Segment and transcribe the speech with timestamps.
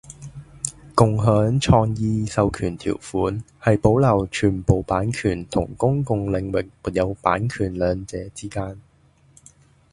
[0.95, 8.81] 共享創意授權條款係保留全部版權同公共領域沒有版權兩者之間